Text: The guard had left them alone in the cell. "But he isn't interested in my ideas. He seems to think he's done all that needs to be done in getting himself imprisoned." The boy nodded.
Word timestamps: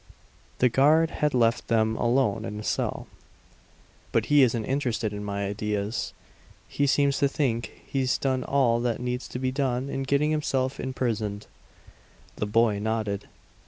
The 0.57 0.67
guard 0.67 1.11
had 1.11 1.35
left 1.35 1.67
them 1.67 1.95
alone 1.95 2.43
in 2.43 2.57
the 2.57 2.63
cell. 2.63 3.05
"But 4.11 4.25
he 4.33 4.41
isn't 4.41 4.65
interested 4.65 5.13
in 5.13 5.23
my 5.23 5.45
ideas. 5.45 6.13
He 6.67 6.87
seems 6.87 7.19
to 7.19 7.27
think 7.27 7.83
he's 7.85 8.17
done 8.17 8.43
all 8.43 8.79
that 8.79 8.99
needs 8.99 9.27
to 9.27 9.37
be 9.37 9.51
done 9.51 9.91
in 9.91 10.01
getting 10.01 10.31
himself 10.31 10.79
imprisoned." 10.79 11.45
The 12.37 12.47
boy 12.47 12.79
nodded. 12.79 13.27